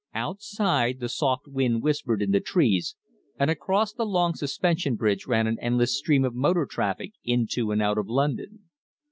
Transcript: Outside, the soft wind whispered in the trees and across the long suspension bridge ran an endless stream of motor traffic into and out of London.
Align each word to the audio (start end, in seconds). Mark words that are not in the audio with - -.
Outside, 0.15 0.99
the 0.99 1.07
soft 1.07 1.45
wind 1.47 1.83
whispered 1.83 2.23
in 2.23 2.31
the 2.31 2.39
trees 2.39 2.95
and 3.37 3.51
across 3.51 3.93
the 3.93 4.03
long 4.03 4.33
suspension 4.33 4.95
bridge 4.95 5.27
ran 5.27 5.45
an 5.45 5.59
endless 5.61 5.95
stream 5.95 6.25
of 6.25 6.33
motor 6.33 6.65
traffic 6.65 7.11
into 7.23 7.69
and 7.71 7.83
out 7.83 7.99
of 7.99 8.07
London. 8.07 8.65